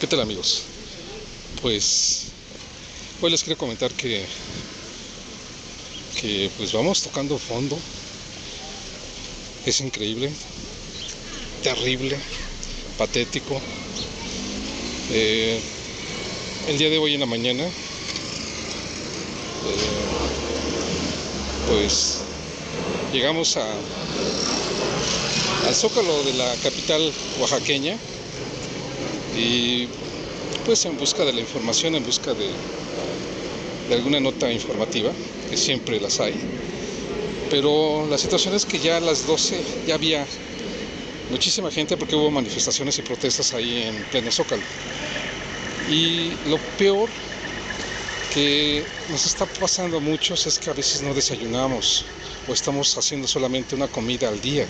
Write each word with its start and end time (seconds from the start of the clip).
¿Qué 0.00 0.06
tal 0.06 0.20
amigos? 0.20 0.62
Pues 1.60 2.28
hoy 3.20 3.30
les 3.30 3.42
quiero 3.42 3.58
comentar 3.58 3.92
que, 3.92 4.24
que 6.18 6.50
pues 6.56 6.72
vamos 6.72 7.02
tocando 7.02 7.36
fondo. 7.36 7.78
Es 9.66 9.82
increíble, 9.82 10.32
terrible, 11.62 12.16
patético. 12.96 13.60
Eh, 15.10 15.60
el 16.68 16.78
día 16.78 16.88
de 16.88 16.96
hoy 16.96 17.12
en 17.12 17.20
la 17.20 17.26
mañana, 17.26 17.64
eh, 17.64 17.70
pues 21.68 22.20
llegamos 23.12 23.58
a, 23.58 23.70
al 25.66 25.74
zócalo 25.74 26.22
de 26.22 26.32
la 26.32 26.56
capital 26.62 27.12
oaxaqueña 27.38 27.98
y 29.36 29.88
pues 30.64 30.84
en 30.84 30.96
busca 30.96 31.24
de 31.24 31.32
la 31.32 31.40
información, 31.40 31.94
en 31.94 32.04
busca 32.04 32.32
de, 32.34 32.50
alguna 33.94 34.20
nota 34.20 34.52
informativa, 34.52 35.10
que 35.48 35.56
siempre 35.56 36.00
las 36.00 36.20
hay. 36.20 36.34
Pero 37.50 38.06
la 38.08 38.18
situación 38.18 38.54
es 38.54 38.64
que 38.64 38.78
ya 38.78 38.98
a 38.98 39.00
las 39.00 39.26
12 39.26 39.60
ya 39.86 39.94
había 39.94 40.24
muchísima 41.30 41.70
gente 41.70 41.96
porque 41.96 42.14
hubo 42.14 42.30
manifestaciones 42.30 42.98
y 42.98 43.02
protestas 43.02 43.52
ahí 43.52 43.82
en 43.82 44.04
pleno 44.04 44.30
Zócalo. 44.30 44.62
Y 45.90 46.30
lo 46.48 46.58
peor 46.78 47.08
que 48.32 48.84
nos 49.10 49.26
está 49.26 49.44
pasando 49.46 49.96
a 49.96 50.00
muchos 50.00 50.46
es 50.46 50.58
que 50.58 50.70
a 50.70 50.72
veces 50.72 51.02
no 51.02 51.12
desayunamos 51.12 52.04
o 52.48 52.52
estamos 52.52 52.96
haciendo 52.96 53.26
solamente 53.26 53.74
una 53.74 53.88
comida 53.88 54.28
al 54.28 54.40
día. 54.40 54.66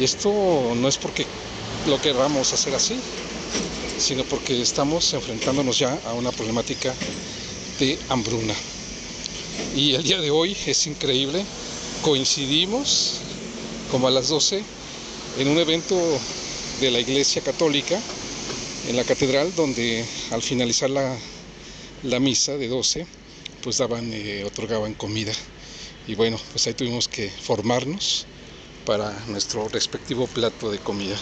Y 0.00 0.04
esto 0.04 0.72
no 0.74 0.88
es 0.88 0.96
porque 0.96 1.26
lo 1.86 2.00
queramos 2.00 2.52
hacer 2.52 2.74
así, 2.74 2.98
sino 4.02 4.24
porque 4.24 4.60
estamos 4.60 5.12
enfrentándonos 5.14 5.78
ya 5.78 5.98
a 6.06 6.14
una 6.14 6.32
problemática 6.32 6.92
de 7.78 7.98
hambruna. 8.08 8.54
Y 9.76 9.94
el 9.94 10.02
día 10.02 10.20
de 10.20 10.30
hoy 10.30 10.56
es 10.66 10.86
increíble, 10.86 11.44
coincidimos 12.02 13.20
como 13.90 14.08
a 14.08 14.10
las 14.10 14.28
12 14.28 14.62
en 15.38 15.48
un 15.48 15.58
evento 15.58 15.96
de 16.80 16.90
la 16.90 16.98
Iglesia 17.00 17.42
Católica 17.42 17.98
en 18.88 18.96
la 18.96 19.04
catedral 19.04 19.54
donde 19.54 20.04
al 20.32 20.42
finalizar 20.42 20.90
la, 20.90 21.16
la 22.02 22.18
misa 22.18 22.56
de 22.56 22.68
12 22.68 23.06
pues 23.62 23.78
daban, 23.78 24.12
eh, 24.12 24.42
otorgaban 24.44 24.94
comida 24.94 25.32
y 26.08 26.14
bueno 26.16 26.38
pues 26.50 26.66
ahí 26.66 26.74
tuvimos 26.74 27.06
que 27.06 27.30
formarnos 27.30 28.26
para 28.84 29.12
nuestro 29.28 29.68
respectivo 29.68 30.26
plato 30.26 30.70
de 30.70 30.78
comida. 30.80 31.16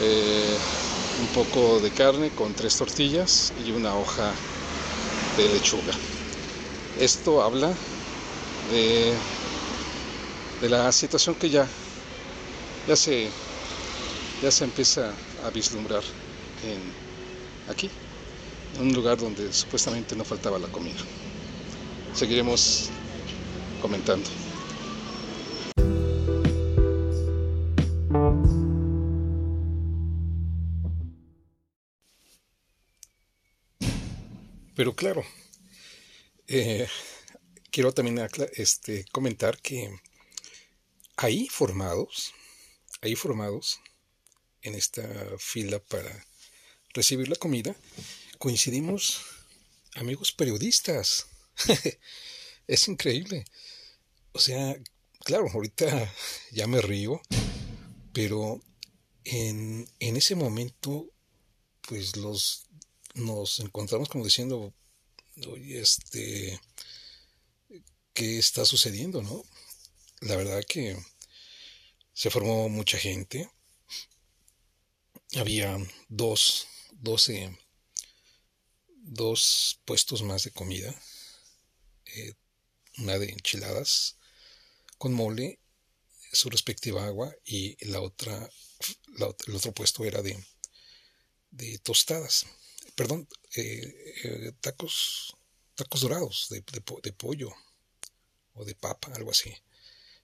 Eh, 0.00 0.58
un 1.16 1.28
poco 1.28 1.80
de 1.80 1.92
carne 1.92 2.32
con 2.32 2.54
tres 2.54 2.76
tortillas 2.76 3.52
y 3.56 3.70
una 3.72 3.96
hoja 3.96 4.42
de 5.36 5.48
lechuga. 5.48 5.94
Esto 6.94 7.42
habla 7.42 7.78
de, 8.60 9.24
de 10.58 10.68
la 10.68 10.90
situación 10.92 11.36
que 11.36 11.48
ya, 11.50 11.68
ya, 12.84 12.96
se, 12.96 13.36
ya 14.40 14.50
se 14.50 14.64
empieza 14.64 15.24
a 15.36 15.50
vislumbrar 15.50 16.04
en, 16.62 16.96
aquí, 17.66 17.92
en 18.72 18.82
un 18.88 18.94
lugar 18.94 19.18
donde 19.18 19.52
supuestamente 19.52 20.16
no 20.16 20.24
faltaba 20.26 20.58
la 20.58 20.68
comida. 20.68 21.00
Seguiremos 22.10 22.94
comentando. 23.78 24.30
Pero 34.74 34.94
claro, 34.96 35.24
eh, 36.48 36.88
quiero 37.70 37.92
también 37.92 38.20
este, 38.54 39.04
comentar 39.12 39.58
que 39.60 40.00
ahí 41.16 41.48
formados, 41.48 42.32
ahí 43.00 43.14
formados 43.14 43.80
en 44.62 44.74
esta 44.74 45.02
fila 45.38 45.78
para 45.78 46.26
recibir 46.92 47.28
la 47.28 47.36
comida, 47.36 47.76
coincidimos 48.38 49.20
amigos 49.94 50.32
periodistas. 50.32 51.26
es 52.66 52.88
increíble. 52.88 53.44
O 54.32 54.40
sea, 54.40 54.76
claro, 55.24 55.48
ahorita 55.52 56.12
ya 56.52 56.66
me 56.66 56.80
río, 56.80 57.20
pero 58.12 58.60
en, 59.24 59.88
en 60.00 60.16
ese 60.16 60.34
momento, 60.34 61.06
pues 61.82 62.16
los 62.16 62.66
nos 63.14 63.60
encontramos 63.60 64.08
como 64.08 64.24
diciendo, 64.24 64.74
oye, 65.48 65.80
este, 65.80 66.60
¿qué 68.12 68.38
está 68.38 68.64
sucediendo, 68.64 69.22
no? 69.22 69.44
La 70.20 70.36
verdad 70.36 70.64
que 70.68 70.96
se 72.12 72.30
formó 72.30 72.68
mucha 72.68 72.98
gente. 72.98 73.50
Había 75.36 75.76
dos, 76.08 76.66
doce, 76.92 77.56
dos 78.88 79.80
puestos 79.84 80.22
más 80.22 80.44
de 80.44 80.50
comida. 80.50 80.94
Eh, 82.06 82.34
una 82.98 83.18
de 83.18 83.30
enchiladas 83.30 84.16
con 84.98 85.12
mole, 85.12 85.58
su 86.32 86.50
respectiva 86.50 87.04
agua, 87.04 87.34
y 87.44 87.76
la 87.86 88.00
otra, 88.00 88.48
el 89.46 89.54
otro 89.54 89.72
puesto 89.72 90.04
era 90.04 90.22
de, 90.22 90.42
de 91.50 91.78
tostadas 91.78 92.46
perdón, 92.94 93.28
eh, 93.56 94.14
eh, 94.24 94.52
tacos, 94.60 95.36
tacos 95.74 96.00
dorados 96.00 96.46
de, 96.50 96.64
de, 97.02 97.12
pollo 97.12 97.52
o 98.54 98.64
de 98.64 98.74
papa, 98.74 99.12
algo 99.14 99.30
así. 99.30 99.54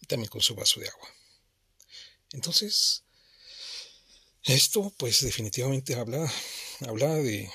Y 0.00 0.06
también 0.06 0.30
con 0.30 0.40
su 0.40 0.54
vaso 0.54 0.80
de 0.80 0.88
agua. 0.88 1.08
Entonces, 2.32 3.04
esto 4.42 4.92
pues 4.96 5.22
definitivamente 5.22 5.94
habla, 5.94 6.30
habla 6.80 7.14
de, 7.14 7.50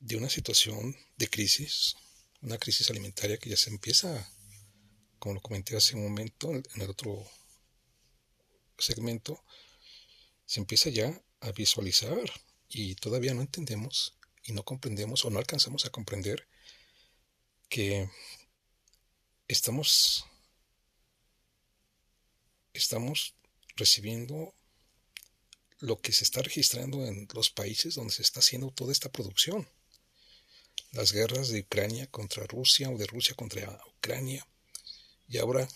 de 0.00 0.16
una 0.16 0.28
situación 0.28 0.96
de 1.16 1.28
crisis, 1.28 1.96
una 2.42 2.58
crisis 2.58 2.90
alimentaria 2.90 3.38
que 3.38 3.50
ya 3.50 3.56
se 3.56 3.70
empieza, 3.70 4.30
como 5.18 5.36
lo 5.36 5.40
comenté 5.40 5.76
hace 5.76 5.94
un 5.94 6.04
momento 6.04 6.50
en 6.52 6.80
el 6.80 6.90
otro 6.90 7.26
segmento, 8.78 9.42
se 10.46 10.60
empieza 10.60 10.90
ya 10.90 11.22
a 11.40 11.52
visualizar 11.52 12.18
y 12.68 12.94
todavía 12.96 13.34
no 13.34 13.40
entendemos 13.40 14.17
y 14.48 14.52
no 14.52 14.64
comprendemos 14.64 15.24
o 15.24 15.30
no 15.30 15.38
alcanzamos 15.38 15.84
a 15.84 15.90
comprender 15.90 16.48
que 17.68 18.08
estamos 19.46 20.24
estamos 22.72 23.34
recibiendo 23.76 24.54
lo 25.80 26.00
que 26.00 26.12
se 26.12 26.24
está 26.24 26.40
registrando 26.40 27.04
en 27.04 27.28
los 27.34 27.50
países 27.50 27.94
donde 27.94 28.14
se 28.14 28.22
está 28.22 28.40
haciendo 28.40 28.70
toda 28.70 28.90
esta 28.90 29.12
producción. 29.12 29.68
Las 30.92 31.12
guerras 31.12 31.50
de 31.50 31.60
Ucrania 31.60 32.06
contra 32.06 32.46
Rusia 32.46 32.88
o 32.88 32.96
de 32.96 33.06
Rusia 33.06 33.34
contra 33.34 33.80
Ucrania 33.98 34.46
y 35.28 35.36
ahora 35.36 35.68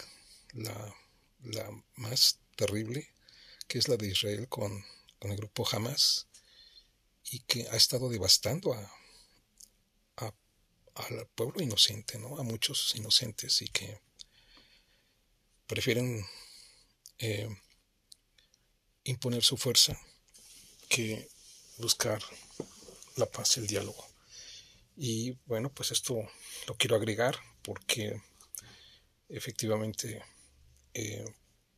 la, 0.55 0.95
la 1.43 1.71
más 1.97 2.39
terrible 2.57 3.11
que 3.69 3.79
es 3.79 3.89
la 3.89 3.99
de 3.99 4.09
Israel 4.09 4.49
con, 4.49 4.83
con 5.19 5.31
el 5.31 5.37
grupo 5.37 5.69
Hamas 5.71 6.27
y 7.31 7.41
que 7.41 7.69
ha 7.69 7.77
estado 7.77 8.09
devastando 8.09 8.75
a, 8.75 8.93
al 10.95 11.27
pueblo 11.35 11.63
inocente, 11.63 12.19
¿no? 12.19 12.39
A 12.39 12.43
muchos 12.43 12.95
inocentes 12.97 13.63
y 13.63 13.69
que 13.69 14.01
prefieren 15.67 16.25
eh, 17.19 17.49
imponer 19.05 19.43
su 19.43 19.57
fuerza 19.57 19.99
que 20.89 21.29
buscar 21.79 22.23
la 23.17 23.27
paz 23.27 23.57
el 23.57 23.67
diálogo. 23.67 24.07
Y 24.97 25.33
bueno, 25.47 25.73
pues 25.73 25.91
esto 25.93 26.17
lo 26.67 26.77
quiero 26.77 26.97
agregar 26.97 27.39
porque 27.63 28.21
efectivamente 29.29 30.23
eh, 30.93 31.25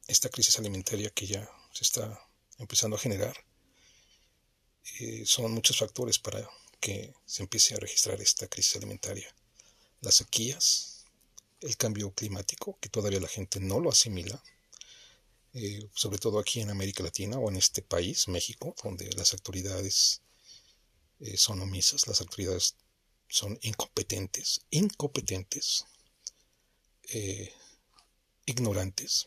esta 0.09 0.29
crisis 0.29 0.59
alimentaria 0.59 1.11
que 1.11 1.27
ya 1.27 1.49
se 1.73 1.85
está 1.85 2.21
empezando 2.59 2.97
a 2.97 3.01
generar 3.01 3.37
eh, 5.01 5.25
son 5.27 5.53
muchos 5.53 5.79
factores 5.79 6.19
para 6.19 6.49
que 6.81 7.15
se 7.25 7.43
empiece 7.43 7.75
a 7.75 7.79
registrar 7.79 8.21
esta 8.21 8.47
crisis 8.49 8.77
alimentaria. 8.77 9.35
Las 10.01 10.17
sequías, 10.17 11.05
el 11.61 11.77
cambio 11.77 12.13
climático, 12.13 12.79
que 12.81 12.91
todavía 12.91 13.21
la 13.21 13.29
gente 13.29 13.61
no 13.61 13.81
lo 13.81 13.91
asimila, 13.91 14.43
eh, 15.55 15.89
sobre 15.95 16.19
todo 16.19 16.39
aquí 16.39 16.61
en 16.61 16.71
América 16.71 17.03
Latina 17.03 17.39
o 17.39 17.49
en 17.49 17.57
este 17.57 17.81
país, 17.81 18.29
México, 18.29 18.75
donde 18.83 19.11
las 19.13 19.33
autoridades 19.33 20.21
eh, 21.21 21.37
son 21.37 21.63
omisas, 21.63 22.07
las 22.07 22.21
autoridades 22.21 22.75
son 23.29 23.59
incompetentes, 23.63 24.61
incompetentes, 24.71 25.87
ignorantes. 28.47 29.27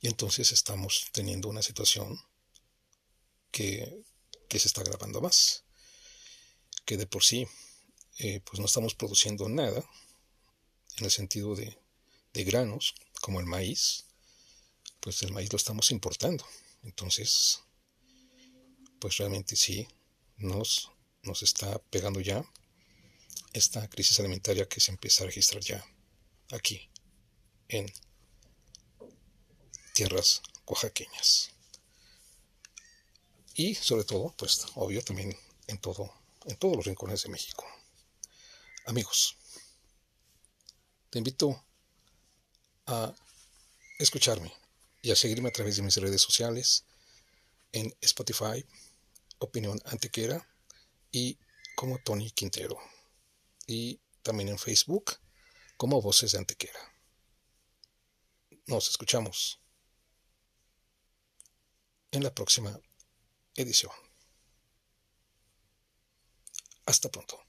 Y 0.00 0.08
entonces 0.08 0.52
estamos 0.52 1.06
teniendo 1.12 1.48
una 1.48 1.62
situación 1.62 2.20
que, 3.52 4.02
se 4.50 4.68
está 4.68 4.80
agravando 4.80 5.20
más. 5.20 5.64
Que 6.84 6.96
de 6.96 7.06
por 7.06 7.22
sí, 7.22 7.46
eh, 8.18 8.40
pues 8.40 8.58
no 8.58 8.66
estamos 8.66 8.94
produciendo 8.94 9.48
nada 9.48 9.84
en 10.98 11.04
el 11.04 11.10
sentido 11.10 11.54
de, 11.54 11.78
de 12.34 12.44
granos, 12.44 12.94
como 13.20 13.40
el 13.40 13.46
maíz, 13.46 14.06
pues 15.00 15.22
el 15.22 15.32
maíz 15.32 15.52
lo 15.52 15.56
estamos 15.56 15.90
importando. 15.90 16.44
Entonces, 16.82 17.60
pues 18.98 19.16
realmente 19.18 19.56
sí, 19.56 19.86
nos, 20.36 20.90
nos 21.22 21.42
está 21.42 21.78
pegando 21.78 22.20
ya 22.20 22.44
esta 23.52 23.88
crisis 23.88 24.18
alimentaria 24.18 24.68
que 24.68 24.80
se 24.80 24.90
empieza 24.90 25.22
a 25.22 25.26
registrar 25.26 25.62
ya 25.62 25.84
aquí 26.50 26.88
en 27.68 27.92
tierras 29.94 30.42
oaxaqueñas. 30.66 31.51
Y 33.54 33.74
sobre 33.74 34.04
todo, 34.04 34.34
pues 34.36 34.66
obvio 34.74 35.02
también 35.02 35.36
en 35.66 35.78
todo, 35.78 36.12
en 36.46 36.56
todos 36.56 36.76
los 36.76 36.86
rincones 36.86 37.22
de 37.22 37.28
México. 37.28 37.66
Amigos, 38.86 39.36
te 41.10 41.18
invito 41.18 41.64
a 42.86 43.14
escucharme 43.98 44.52
y 45.02 45.10
a 45.10 45.16
seguirme 45.16 45.50
a 45.50 45.52
través 45.52 45.76
de 45.76 45.82
mis 45.82 45.96
redes 45.96 46.22
sociales 46.22 46.84
en 47.72 47.94
Spotify, 48.00 48.64
Opinión 49.38 49.80
Antequera 49.84 50.48
y 51.10 51.38
como 51.76 51.98
Tony 51.98 52.30
Quintero. 52.30 52.78
Y 53.66 54.00
también 54.22 54.48
en 54.48 54.58
Facebook 54.58 55.18
como 55.76 56.00
Voces 56.00 56.32
de 56.32 56.38
Antequera. 56.38 56.80
Nos 58.66 58.88
escuchamos 58.88 59.60
en 62.12 62.22
la 62.22 62.34
próxima 62.34 62.78
edición. 63.54 63.92
Hasta 66.86 67.08
pronto. 67.10 67.40